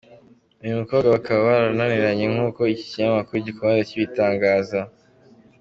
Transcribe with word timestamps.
Uyu 0.63 0.79
mukobwa 0.79 1.07
bakaba 1.15 1.39
baranararanye 1.49 2.25
nk'uko 2.33 2.59
iki 2.73 2.85
kinyamakuru 2.89 3.37
gikomeza 3.47 3.87
kibitangaza. 3.89 4.79